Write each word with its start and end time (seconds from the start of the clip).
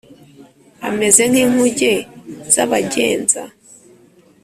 ameze 0.87 1.21
nk’inkuge 1.31 1.93
z’abagenza, 2.53 3.43